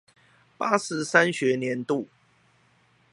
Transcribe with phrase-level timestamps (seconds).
[0.57, 2.07] 八十三學年度